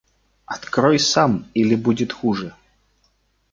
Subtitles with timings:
[0.47, 2.55] –Открой сам, или будет хуже!